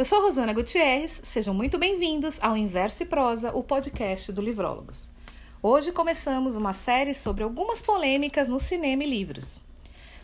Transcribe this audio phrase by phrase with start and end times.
[0.00, 5.10] Eu sou Rosana Gutierrez, sejam muito bem-vindos ao Inverso e Prosa, o podcast do Livrólogos.
[5.62, 9.60] Hoje começamos uma série sobre algumas polêmicas no cinema e livros,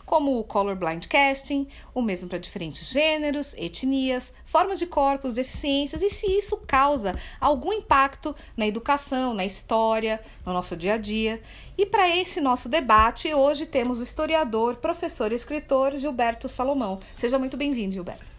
[0.03, 6.09] como o colorblind casting, o mesmo para diferentes gêneros, etnias, formas de corpos, deficiências e
[6.09, 11.39] se isso causa algum impacto na educação, na história, no nosso dia a dia.
[11.77, 16.97] E para esse nosso debate, hoje temos o historiador, professor e escritor Gilberto Salomão.
[17.15, 18.36] Seja muito bem-vindo, Gilberto.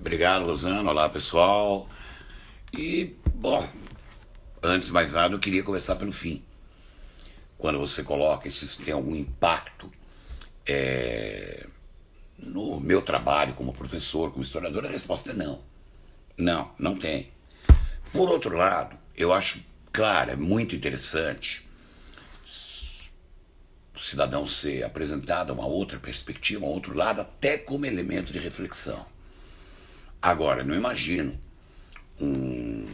[0.00, 0.90] Obrigado, Rosana.
[0.90, 1.86] Olá, pessoal.
[2.72, 3.68] E, bom,
[4.62, 6.42] antes de mais nada, eu queria começar pelo fim.
[7.58, 9.92] Quando você coloca se isso tem algum impacto
[10.66, 11.66] é,
[12.38, 15.60] no meu trabalho como professor, como historiador, a resposta é não.
[16.34, 17.30] Não, não tem.
[18.10, 19.62] Por outro lado, eu acho,
[19.92, 21.68] claro, é muito interessante
[23.94, 28.32] o cidadão ser apresentado a uma outra perspectiva, a um outro lado, até como elemento
[28.32, 29.04] de reflexão.
[30.22, 31.38] Agora, não imagino
[32.20, 32.86] um,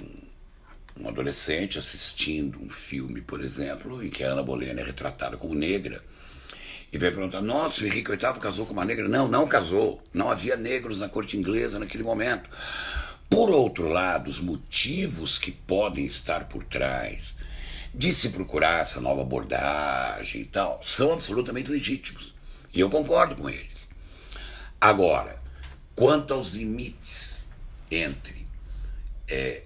[0.99, 5.55] um adolescente assistindo um filme, por exemplo, em que a Ana Bolena é retratada como
[5.55, 6.03] negra,
[6.93, 9.09] e vem perguntar: nossa, o Henrique VIII casou com uma negra?
[9.09, 10.03] Não, não casou.
[10.15, 12.49] Não havia negros na corte inglesa naquele momento.
[13.29, 17.35] Por outro lado, os motivos que podem estar por trás
[17.93, 22.35] de se procurar essa nova abordagem e tal são absolutamente legítimos.
[22.73, 23.89] E eu concordo com eles.
[24.81, 25.43] Agora,
[25.97, 27.47] quanto aos limites
[27.91, 28.47] entre
[29.27, 29.63] é,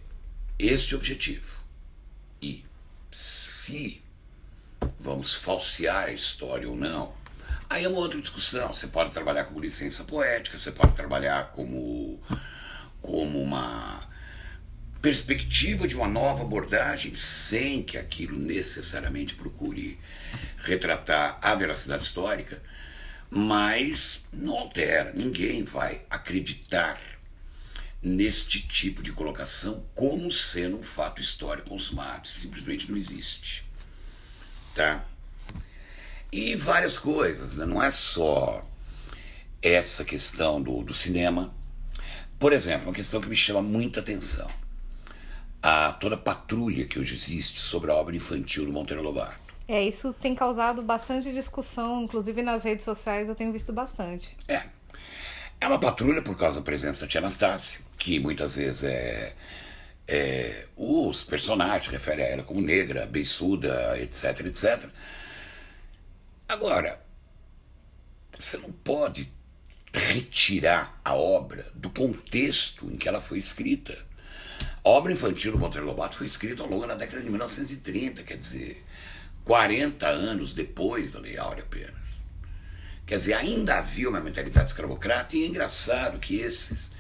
[0.57, 1.61] este objetivo
[2.41, 2.65] e
[3.11, 4.01] se
[5.01, 7.13] vamos falsear a história ou não,
[7.69, 8.73] aí é uma outra discussão.
[8.73, 12.23] Você pode trabalhar como licença poética, você pode trabalhar como,
[13.01, 14.01] como uma
[15.03, 19.99] perspectiva de uma nova abordagem sem que aquilo necessariamente procure
[20.59, 22.63] retratar a veracidade histórica,
[23.31, 25.13] mas não altera.
[25.13, 27.01] Ninguém vai acreditar
[28.03, 32.27] neste tipo de colocação como sendo um fato histórico consumado.
[32.27, 33.65] Simplesmente não existe.
[34.75, 35.05] Tá?
[36.33, 37.65] E várias coisas, né?
[37.65, 38.67] não é só
[39.63, 41.55] essa questão do, do cinema.
[42.39, 44.51] Por exemplo, uma questão que me chama muita atenção.
[45.63, 49.50] A toda a patrulha que hoje existe sobre a obra infantil do Monteiro Lobato.
[49.71, 54.37] É, isso tem causado bastante discussão, inclusive nas redes sociais eu tenho visto bastante.
[54.49, 54.65] É.
[55.61, 59.33] É uma patrulha por causa da presença Tia Anastácia, que muitas vezes é,
[60.09, 64.91] é os personagens referem a ela como negra, beiçuda, etc, etc.
[66.49, 67.01] Agora,
[68.37, 69.33] você não pode
[69.95, 73.97] retirar a obra do contexto em que ela foi escrita.
[74.83, 78.37] A obra infantil do Monteiro Lobato foi escrita ao longo da década de 1930, quer
[78.37, 78.85] dizer,
[79.51, 82.21] 40 anos depois da Lei Áurea apenas.
[83.05, 86.93] Quer dizer, ainda havia uma mentalidade escravocrata e é engraçado que esses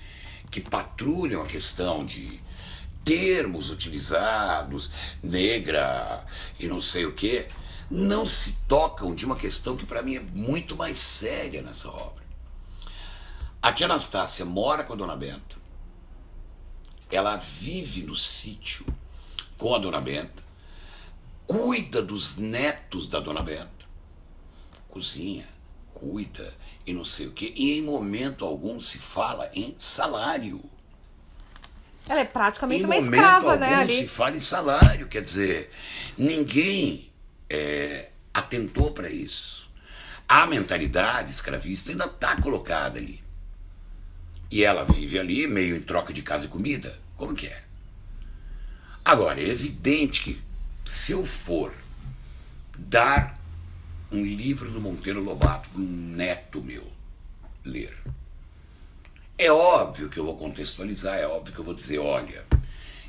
[0.51, 2.41] que patrulham a questão de
[3.05, 4.91] termos utilizados,
[5.23, 6.27] negra
[6.59, 7.47] e não sei o que,
[7.89, 12.25] não se tocam de uma questão que para mim é muito mais séria nessa obra.
[13.63, 15.55] A tia Anastácia mora com a dona Benta.
[17.13, 18.85] Ela vive no sítio
[19.57, 20.50] com a dona Benta,
[21.51, 23.85] cuida dos netos da dona Benta,
[24.89, 25.49] cozinha,
[25.93, 26.55] cuida
[26.87, 30.63] e não sei o que, e em momento algum se fala em salário.
[32.09, 33.75] Ela é praticamente em uma momento escrava, algum né?
[33.75, 33.97] Ali.
[33.97, 35.73] se fala em salário, quer dizer,
[36.17, 37.11] ninguém
[37.49, 39.73] é, atentou para isso.
[40.29, 43.21] A mentalidade escravista ainda está colocada ali.
[44.49, 46.97] E ela vive ali meio em troca de casa e comida.
[47.17, 47.65] Como que é?
[49.05, 50.50] Agora, é evidente que
[50.91, 51.73] se eu for
[52.77, 53.39] dar
[54.11, 56.85] um livro do Monteiro Lobato para um neto meu
[57.65, 57.97] ler,
[59.39, 62.45] é óbvio que eu vou contextualizar, é óbvio que eu vou dizer, olha,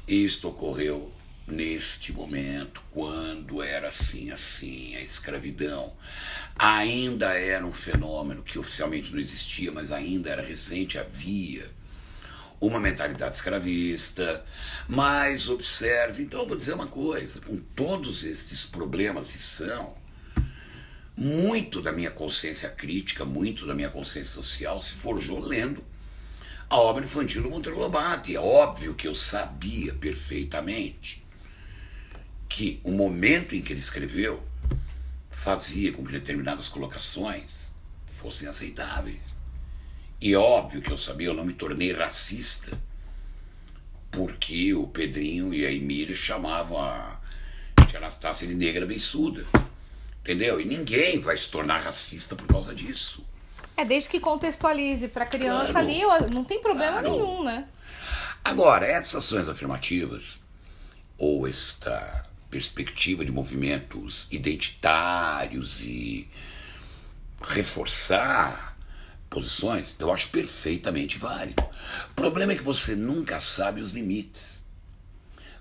[0.08, 1.12] isto ocorreu
[1.48, 5.92] neste momento, quando era assim, assim, a escravidão.
[6.56, 11.68] Ainda era um fenômeno que oficialmente não existia, mas ainda era recente, havia
[12.62, 14.46] uma mentalidade escravista.
[14.88, 19.96] Mas observe, então eu vou dizer uma coisa, com todos estes problemas e são,
[21.18, 25.84] muito da minha consciência crítica, muito da minha consciência social se forjou lendo
[26.70, 28.32] a obra infantil do Monteiro Lobato.
[28.32, 31.26] E é óbvio que eu sabia perfeitamente
[32.48, 34.44] que o momento em que ele escreveu
[35.30, 37.74] fazia com que determinadas colocações
[38.08, 39.41] fossem aceitáveis.
[40.22, 42.78] E óbvio que eu sabia, eu não me tornei racista
[44.12, 47.20] porque o Pedrinho e a Emília chamavam a
[47.88, 49.46] Tia Anastácia de negra beiçuda.
[50.22, 50.62] Entendeu?
[50.62, 53.26] E ninguém vai se tornar racista por causa disso.
[53.76, 55.88] É desde que contextualize para criança Claro.
[55.88, 57.12] ali, não tem problema Claro.
[57.12, 57.68] nenhum, né?
[58.44, 60.40] Agora, essas ações afirmativas,
[61.18, 66.30] ou esta perspectiva de movimentos identitários e
[67.42, 68.71] reforçar
[69.32, 71.64] posições, eu acho perfeitamente válido.
[72.12, 74.62] O problema é que você nunca sabe os limites.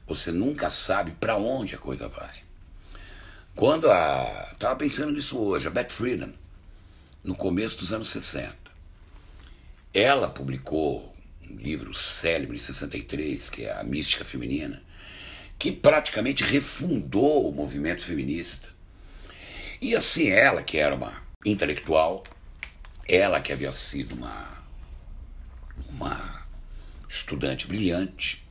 [0.07, 2.35] Você nunca sabe para onde a coisa vai.
[3.55, 4.51] Quando a.
[4.53, 6.33] Estava pensando nisso hoje, a Beth Friedan,
[7.23, 8.57] no começo dos anos 60.
[9.95, 11.15] Ela publicou
[11.49, 14.83] um livro célebre em 63, que é A Mística Feminina,
[15.59, 18.69] que praticamente refundou o movimento feminista.
[19.81, 22.25] E assim, ela, que era uma intelectual,
[23.15, 24.47] ela que havia sido uma,
[25.89, 26.47] uma
[27.09, 28.47] estudante brilhante,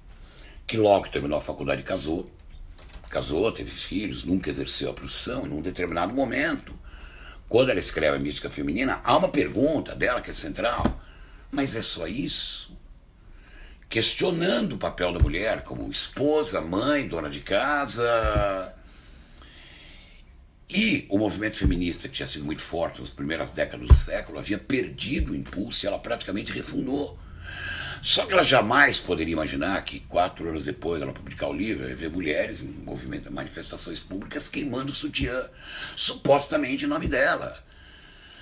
[0.68, 2.30] que logo terminou a faculdade casou,
[3.10, 6.78] casou, teve filhos, nunca exerceu a profissão, e num determinado momento,
[7.48, 10.84] quando ela escreve a mística feminina, há uma pergunta dela que é central,
[11.52, 12.78] mas é só isso?
[13.90, 18.74] questionando o papel da mulher como esposa, mãe, dona de casa.
[20.70, 24.60] E o movimento feminista, que tinha sido muito forte nas primeiras décadas do século, havia
[24.60, 27.18] perdido o impulso e ela praticamente refundou.
[28.04, 31.96] Só que ela jamais poderia imaginar que, quatro anos depois ela publicar o livro, ia
[31.96, 35.50] ver mulheres em movimento, manifestações públicas queimando o sutiã,
[35.96, 37.58] supostamente em nome dela.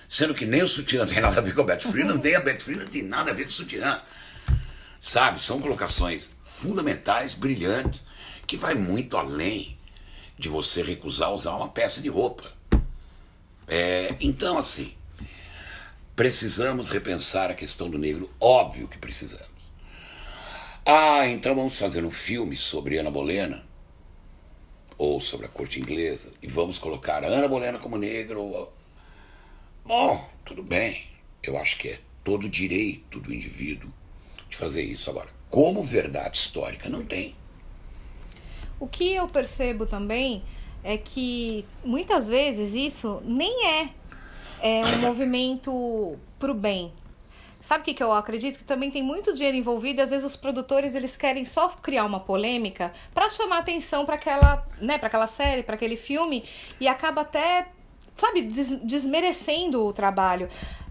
[0.08, 2.42] Sendo que nem o sutiã tem nada a ver com a Beth Freeland, nem a
[2.42, 4.02] Beth Freeland tem nada a ver com o sutiã.
[5.00, 5.40] Sabe?
[5.40, 8.04] São colocações fundamentais, brilhantes,
[8.46, 9.77] que vai muito além
[10.38, 12.52] de você recusar usar uma peça de roupa.
[13.68, 14.94] É, então, assim,
[16.16, 18.30] precisamos repensar a questão do negro.
[18.40, 19.58] Óbvio que precisamos.
[20.86, 23.66] Ah, então vamos fazer um filme sobre Ana Bolena,
[24.98, 28.70] ou sobre a corte inglesa, e vamos colocar Ana Bolena como negro.
[29.86, 31.04] Bom, tudo bem.
[31.44, 33.92] Eu acho que é todo direito do indivíduo
[34.50, 35.10] de fazer isso.
[35.10, 37.36] Agora, como verdade histórica, não tem.
[38.80, 40.44] O que eu percebo também
[40.84, 43.90] é que muitas vezes isso nem é,
[44.62, 46.94] é um movimento pro bem.
[47.60, 48.60] Sabe o que, que eu acredito?
[48.60, 52.06] Que também tem muito dinheiro envolvido e às vezes os produtores eles querem só criar
[52.06, 56.44] uma polêmica para chamar atenção para aquela, né, para aquela série, para aquele filme
[56.80, 57.68] e acaba até,
[58.16, 60.48] sabe, des desmerecendo o trabalho.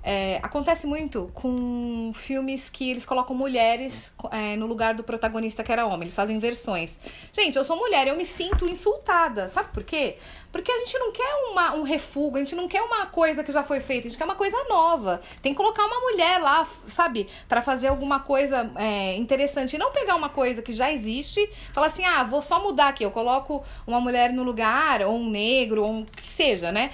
[0.08, 5.73] É, acontece muito com filmes que eles colocam mulheres é, no lugar do protagonista que
[5.73, 6.03] era homem.
[6.03, 7.00] Eles fazem versões.
[7.32, 9.49] Gente, eu sou mulher, eu me sinto insultada.
[9.49, 10.17] Sabe por quê?
[10.56, 13.53] Porque a gente não quer uma, um refúgio, a gente não quer uma coisa que
[13.53, 15.20] já foi feita, a gente quer uma coisa nova.
[15.43, 19.76] Tem que colocar uma mulher lá, sabe, para fazer alguma coisa é, interessante.
[19.76, 23.05] E não pegar uma coisa que já existe, falar assim, ah, vou só mudar aqui,
[23.05, 26.91] eu coloco uma mulher no lugar, ou um negro, ou um que seja, né?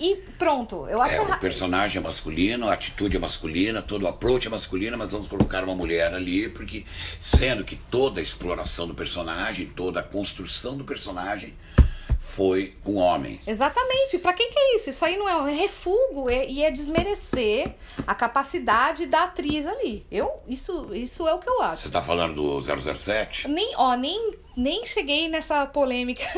[0.00, 0.86] E pronto.
[0.88, 1.16] Eu acho.
[1.16, 4.96] É, o personagem é masculino masculino, a atitude é masculina, todo o approach é masculino,
[4.96, 6.84] mas vamos colocar uma mulher ali, porque
[7.18, 11.54] sendo que toda a exploração do personagem, toda a construção do personagem
[12.36, 13.48] foi com homens.
[13.48, 14.18] Exatamente.
[14.18, 14.90] Para quem que é isso?
[14.90, 17.74] Isso aí não é um refúgio é, e é desmerecer
[18.06, 20.04] a capacidade da atriz ali.
[20.10, 21.84] Eu, isso, isso é o que eu acho.
[21.84, 23.48] Você tá falando do 007?
[23.48, 26.24] Nem, ó, nem, nem cheguei nessa polêmica.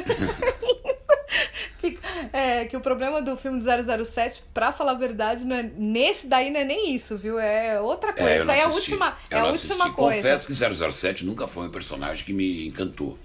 [2.32, 6.28] é, que o problema do filme do 007, pra falar a verdade, não é, nesse
[6.28, 7.40] daí não é nem isso, viu?
[7.40, 8.30] É outra coisa.
[8.30, 10.17] É, isso aí é a última, é a última coisa.
[10.17, 10.55] Confesso que
[10.93, 13.19] 007 nunca foi um personagem que me encantou.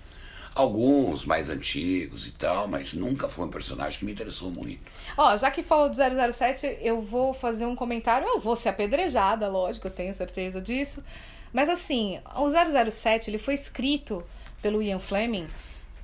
[0.55, 4.81] Alguns mais antigos e tal, mas nunca foi um personagem que me interessou muito.
[5.17, 8.27] Ó, já que falou do 007, eu vou fazer um comentário.
[8.27, 11.03] Eu vou ser apedrejada, lógico, eu tenho certeza disso.
[11.51, 14.23] Mas assim, o 007 ele foi escrito
[14.61, 15.47] pelo Ian Fleming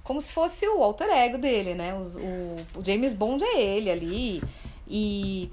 [0.10, 1.94] como se fosse o alter ego dele, né?
[1.94, 4.44] O, o, o James Bond é ele ali.
[4.88, 5.52] E,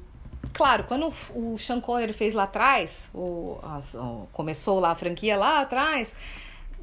[0.54, 3.58] claro, quando o Sean Connery fez lá atrás, o,
[3.94, 6.16] o, começou lá a franquia lá atrás,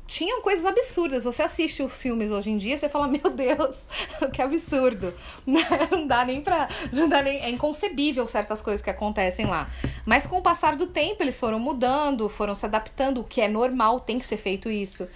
[0.07, 1.23] tinham coisas absurdas.
[1.23, 3.85] Você assiste os filmes hoje em dia, você fala, meu Deus,
[4.31, 5.13] que absurdo.
[5.91, 6.67] Não dá nem pra.
[6.91, 9.69] Não dá nem, é inconcebível certas coisas que acontecem lá.
[10.05, 13.47] Mas com o passar do tempo, eles foram mudando, foram se adaptando, o que é
[13.47, 15.07] normal, tem que ser feito isso.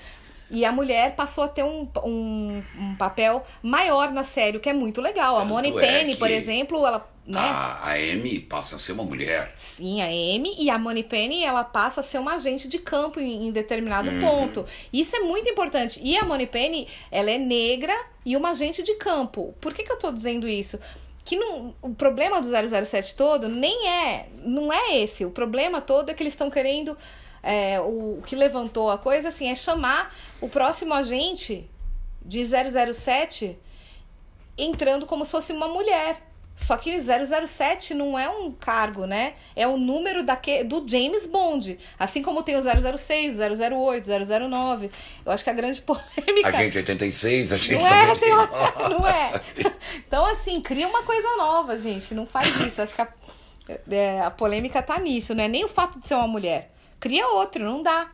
[0.50, 4.70] E a mulher passou a ter um, um, um papel maior na série, o que
[4.70, 5.36] é muito legal.
[5.36, 7.17] Tanto a Moni é Penny, por exemplo, ela.
[7.28, 7.38] Né?
[7.38, 9.52] A, a Amy passa a ser uma mulher.
[9.54, 13.20] Sim, a Amy e a Moni Penny ela passa a ser uma agente de campo
[13.20, 14.20] em, em determinado uhum.
[14.22, 14.66] ponto.
[14.94, 16.00] Isso é muito importante.
[16.02, 17.94] E a Moni Penny, ela é negra
[18.26, 19.54] e uma agente de campo.
[19.60, 20.80] Por que, que eu tô dizendo isso?
[21.26, 25.26] que não, o problema do 007 todo nem é, não é esse.
[25.26, 26.98] O problema todo é que eles estão querendo
[27.44, 31.70] é, o, o que levantou a coisa assim é chamar o próximo agente
[32.26, 33.60] de 007
[34.58, 36.27] entrando como se fosse uma mulher.
[36.58, 39.36] Só que 007 não é um cargo, né?
[39.56, 41.78] É o número daque, do James Bond.
[42.00, 42.62] Assim como tem o
[42.98, 44.08] 006, 008,
[44.50, 44.90] 009.
[45.24, 46.48] Eu acho que a grande polêmica.
[46.48, 48.48] A gente 86, a gente não é, tem uma...
[48.90, 49.40] não é.
[49.98, 52.16] Então, assim, cria uma coisa nova, gente.
[52.16, 52.82] Não faz isso.
[52.82, 53.08] Acho que a,
[53.92, 55.48] é, a polêmica tá nisso, né?
[55.48, 56.74] Nem o fato de ser uma mulher.
[57.00, 58.10] Cria outro, não dá.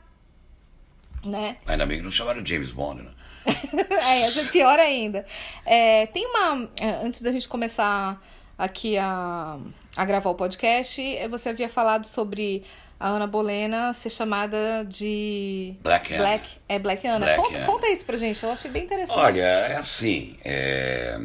[1.24, 1.56] Né?
[1.66, 3.12] Ainda bem que não chamaram James Bond, né?
[3.46, 5.26] é, essa é pior ainda.
[5.66, 6.70] É, tem uma.
[6.78, 8.22] É, antes da gente começar
[8.58, 9.58] aqui a,
[9.96, 12.64] a gravar o podcast, você havia falado sobre
[13.00, 15.76] a Ana Bolena ser chamada de.
[15.82, 16.24] Black Ana.
[16.24, 17.26] Black, é Black Ana.
[17.26, 17.66] Black conta, Ana.
[17.66, 19.18] conta isso pra gente, eu achei bem interessante.
[19.20, 20.38] Olha, é assim.
[20.44, 21.20] é,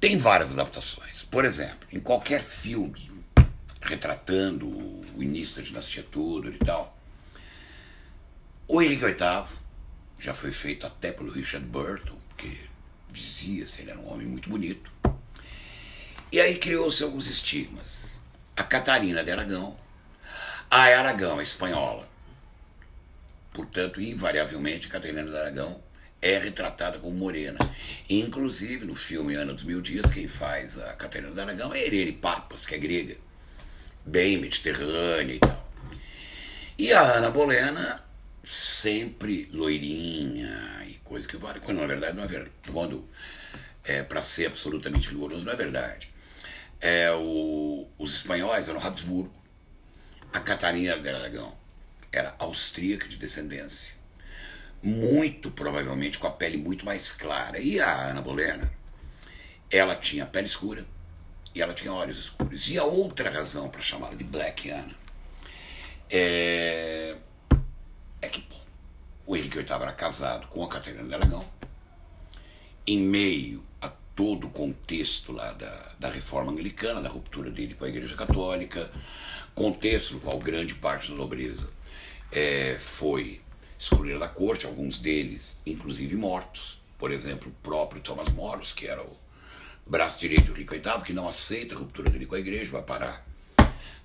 [0.00, 1.22] Tem várias adaptações.
[1.30, 3.08] Por exemplo, em qualquer filme
[3.82, 6.96] retratando o início da dinastia Tudor e tal,
[8.66, 9.44] o Henrique VIII
[10.18, 12.58] já foi feito até pelo Richard Burton, que
[13.10, 14.90] dizia-se ele era um homem muito bonito.
[16.30, 18.18] E aí criou-se alguns estigmas.
[18.54, 19.74] A Catarina de Aragão,
[20.70, 22.06] a Aragão é espanhola.
[23.52, 25.82] Portanto, invariavelmente, a Catarina de Aragão
[26.20, 27.58] é retratada como morena.
[28.10, 32.12] Inclusive, no filme Ana dos Mil Dias, quem faz a Catarina de Aragão é Irene
[32.12, 33.16] Papas, que é grega.
[34.04, 35.68] Bem mediterrânea e tal.
[36.76, 38.04] E a Ana Bolena,
[38.44, 42.52] sempre loirinha e coisa que vale, quando na verdade não é verdade.
[42.70, 43.08] Quando
[43.82, 46.17] é para ser absolutamente rigoroso, não é verdade.
[46.80, 49.34] É, o, os espanhóis eram Habsburgo,
[50.32, 51.52] a Catarina de Aragão
[52.12, 53.94] era austríaca de descendência,
[54.82, 57.58] muito provavelmente com a pele muito mais clara.
[57.58, 58.70] E a Ana Bolena,
[59.70, 60.84] ela tinha pele escura
[61.54, 62.68] e ela tinha olhos escuros.
[62.70, 64.94] E a outra razão para chamá-la de Black Ana
[66.10, 67.16] é,
[68.22, 68.60] é que bom,
[69.26, 71.44] o Henrique VIII era casado com a Catarina de Aragão,
[72.86, 77.84] em meio a todo o contexto lá da, da reforma anglicana, da ruptura dele com
[77.84, 78.90] a Igreja Católica,
[79.54, 81.70] contexto no qual grande parte da nobreza
[82.32, 83.40] é, foi
[83.78, 86.82] excluída da corte, alguns deles inclusive mortos.
[86.98, 89.16] Por exemplo, o próprio Thomas Moros, que era o
[89.86, 92.82] braço direito do Henrique VIII, que não aceita a ruptura dele com a igreja, vai
[92.82, 93.24] parar,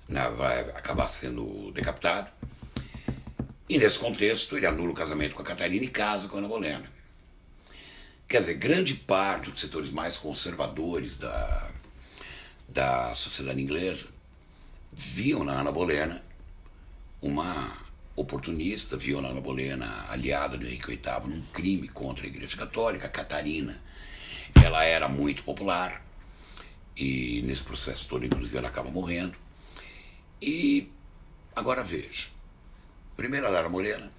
[0.08, 2.30] né, vai acabar sendo decapitado.
[3.68, 6.46] E nesse contexto, ele anula o casamento com a Catarina e casa com a Ana
[6.46, 6.94] Bolena.
[8.28, 11.70] Quer dizer, grande parte dos setores mais conservadores da,
[12.68, 14.08] da sociedade inglesa
[14.92, 16.22] viam na Ana Bolena
[17.20, 17.76] uma
[18.16, 23.08] oportunista, viam na Ana Bolena aliada do Henrique VIII num crime contra a Igreja Católica.
[23.08, 23.80] Catarina,
[24.62, 26.04] ela era muito popular
[26.96, 29.36] e nesse processo todo, inclusive, ela acaba morrendo.
[30.40, 30.90] E
[31.54, 32.28] agora veja,
[33.16, 34.10] primeiro ela era morena,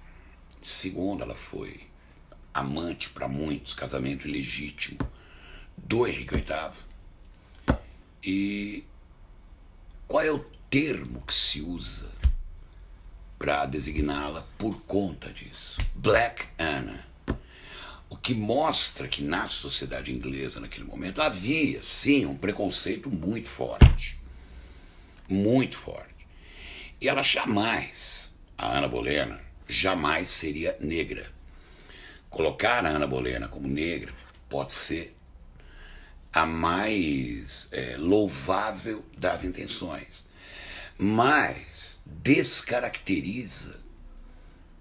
[0.62, 1.86] segundo ela foi
[2.56, 4.98] amante para muitos, casamento ilegítimo
[5.76, 7.76] do Henrique VIII.
[8.24, 8.84] E
[10.08, 10.38] qual é o
[10.70, 12.10] termo que se usa
[13.38, 15.76] para designá-la por conta disso?
[15.94, 17.04] Black Anna.
[18.08, 24.18] O que mostra que na sociedade inglesa naquele momento havia, sim, um preconceito muito forte.
[25.28, 26.26] Muito forte.
[27.00, 31.35] E ela jamais, a Ana Bolena, jamais seria negra.
[32.36, 34.12] Colocar a Ana Bolena como negra
[34.46, 35.16] pode ser
[36.30, 40.26] a mais é, louvável das intenções,
[40.98, 43.82] mas descaracteriza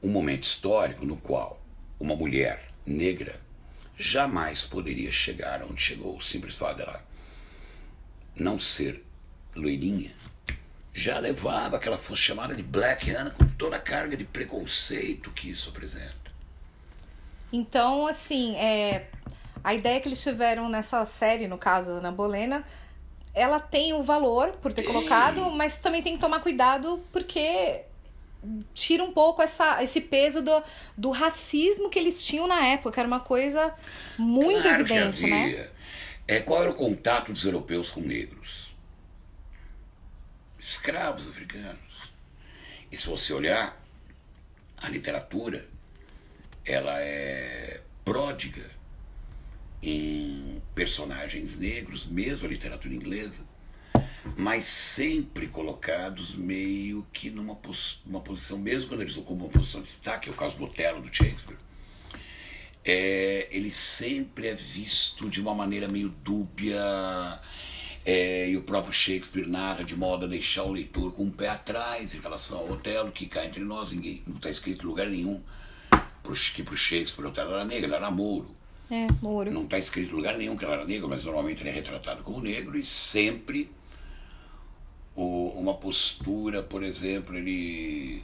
[0.03, 1.63] um momento histórico no qual
[1.97, 3.39] uma mulher negra
[3.97, 6.17] jamais poderia chegar onde chegou.
[6.17, 7.07] O simples fato dela
[8.35, 9.01] não ser
[9.55, 10.13] loirinha
[10.93, 15.31] já levava que ela fosse chamada de Black Anna com toda a carga de preconceito
[15.31, 16.25] que isso apresenta.
[17.55, 19.07] Então, assim, é,
[19.63, 22.65] a ideia que eles tiveram nessa série, no caso da Ana Bolena,
[23.33, 27.83] ela tem o valor por ter colocado, mas também tem que tomar cuidado porque
[28.74, 30.63] tira um pouco essa, esse peso do,
[30.97, 33.00] do racismo que eles tinham na época.
[33.00, 33.74] Era uma coisa
[34.17, 35.69] muito Claro evidente, né?
[36.27, 38.75] É, qual era o contato dos europeus com negros?
[40.59, 42.12] Escravos africanos.
[42.91, 43.81] E se você olhar,
[44.77, 45.65] a literatura,
[46.65, 48.69] ela é pródiga
[49.81, 53.43] em personagens negros, mesmo a literatura inglesa,
[54.36, 59.81] mas sempre colocados meio que numa pos uma posição, mesmo quando eles ocupam uma posição
[59.81, 61.57] de destaque, é o caso do Otelo, do Shakespeare,
[62.84, 66.81] é, ele sempre é visto de uma maneira meio dúbia,
[68.03, 71.50] é, e o próprio Shakespeare narra de modo a deixar o leitor com o pé
[71.50, 75.07] atrás em relação ao Otelo, que cá entre nós ninguém, não está escrito em lugar
[75.07, 75.41] nenhum
[76.53, 78.55] que para o Shakespeare Otelo era negro, ele era mouro.
[78.89, 79.51] É, Moro.
[79.51, 82.22] Não está escrito em lugar nenhum que ela era negra, mas normalmente ele é retratado
[82.22, 83.72] como negro e sempre
[85.15, 88.24] o, uma postura, por exemplo, ele.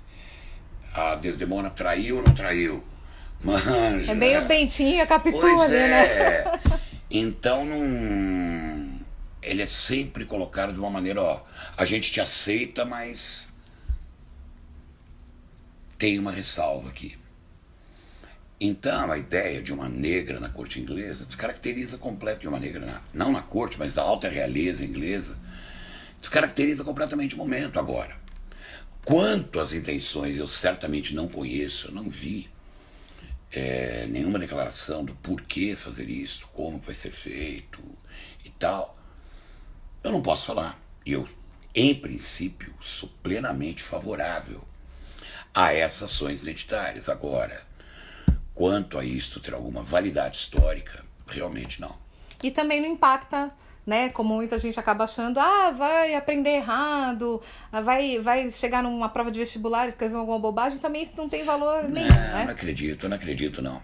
[0.94, 2.84] A Desdemona traiu ou não traiu?
[3.44, 4.12] Manja.
[4.12, 6.06] É meio Bentinho a Capitula, Pois né?
[6.06, 6.60] é.
[7.10, 9.02] Então não.
[9.42, 11.42] Ele é sempre colocado de uma maneira, ó.
[11.76, 13.52] A gente te aceita, mas
[15.98, 17.18] tem uma ressalva aqui.
[18.64, 23.32] Então, a ideia de uma negra na corte inglesa descaracteriza completamente uma negra, na, não
[23.32, 25.36] na corte, mas da alta realeza inglesa,
[26.20, 28.16] descaracteriza completamente o momento agora.
[29.04, 32.52] Quanto às intenções, eu certamente não conheço, eu não vi
[33.52, 37.82] é, nenhuma declaração do porquê fazer isso, como vai ser feito
[38.46, 38.96] e tal.
[40.04, 40.80] Eu não posso falar.
[41.04, 41.28] E eu,
[41.74, 44.64] em princípio, sou plenamente favorável
[45.52, 47.10] a essas ações identitárias.
[47.10, 47.71] Agora,
[48.62, 51.96] quanto a isto ter alguma validade histórica, realmente não.
[52.44, 53.50] E também não impacta,
[53.84, 54.10] né?
[54.10, 57.42] Como muita gente acaba achando, ah, vai aprender errado,
[57.84, 61.44] vai, vai chegar numa prova de vestibular e escrever alguma bobagem, também isso não tem
[61.44, 62.44] valor nenhum, não, né?
[62.46, 63.82] não acredito, não acredito não.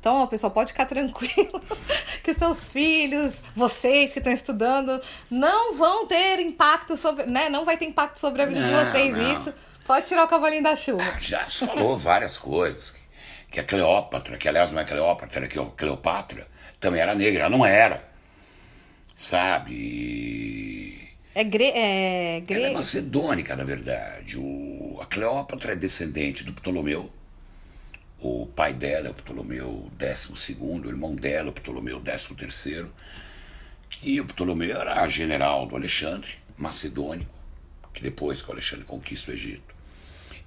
[0.00, 1.62] Então, ó, pessoal, pode ficar tranquilo
[2.24, 5.00] que seus filhos, vocês que estão estudando,
[5.30, 7.48] não vão ter impacto sobre, né?
[7.48, 9.32] Não vai ter impacto sobre a vida de Não, vocês, não.
[9.34, 9.54] isso.
[9.86, 11.00] Pode tirar o cavalinho da chuva.
[11.02, 12.98] Ah, Já se falou várias coisas.
[13.50, 16.46] Que a Cleópatra, que aliás não é Cleópatra, que é Cleopatra,
[16.78, 18.08] também era negra, ela não era.
[19.14, 21.10] Sabe?
[21.34, 24.38] É, gre é Ela é macedônica, na verdade.
[24.38, 27.10] O, a Cleópatra é descendente do Ptolomeu.
[28.18, 32.86] O pai dela é o Ptolomeu XII, o irmão dela é o Ptolomeu XIII.
[34.02, 37.34] E o Ptolomeu era general do Alexandre, macedônico,
[37.94, 39.74] que depois que o Alexandre conquista o Egito.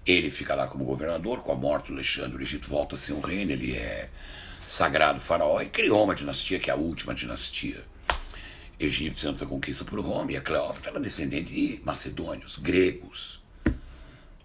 [0.06, 3.14] Ele fica lá como governador, com a morte do Alexandre, o Egito volta a ser
[3.14, 4.10] um reino, ele é
[4.60, 7.84] sagrado faraó e criou uma dinastia que é a última dinastia
[8.80, 10.32] egípcia antes da conquista por Roma.
[10.32, 13.42] E a Cleópatra era descendente de macedônios, gregos.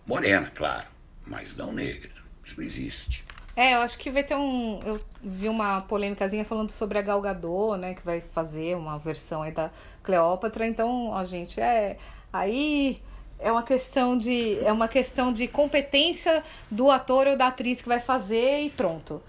[0.06, 0.86] Morena, claro,
[1.26, 2.10] mas não negra.
[2.44, 3.24] Isso não existe.
[3.54, 4.80] É, eu acho que vai ter um.
[4.84, 7.92] Eu vi uma polêmicazinha falando sobre a Gal Gadot, né?
[7.92, 9.70] Que vai fazer uma versão aí da
[10.02, 10.66] Cleópatra.
[10.66, 11.98] Então, ó, gente, é.
[12.32, 13.02] Aí
[13.38, 14.58] é uma questão de.
[14.64, 19.22] É uma questão de competência do ator ou da atriz que vai fazer e pronto.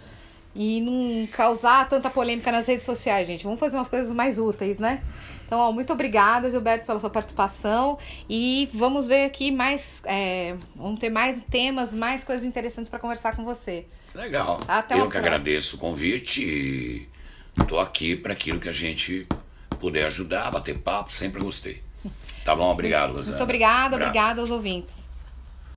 [0.56, 3.44] E não causar tanta polêmica nas redes sociais, gente.
[3.44, 5.02] Vamos fazer umas coisas mais úteis, né?
[5.46, 7.98] Então, ó, muito obrigada, Gilberto, pela sua participação.
[8.30, 10.02] E vamos ver aqui mais.
[10.06, 13.86] é, vamos ter mais temas, mais coisas interessantes para conversar com você.
[14.14, 14.60] Legal.
[14.68, 15.20] Até Eu que próxima.
[15.28, 17.08] agradeço o convite e
[17.62, 19.28] estou aqui para aquilo que a gente
[19.80, 21.82] puder ajudar, bater papo, sempre gostei.
[22.46, 22.72] Tá bom?
[22.72, 23.32] Obrigado, Rosana.
[23.32, 25.09] Muito obrigada, obrigada aos ouvintes.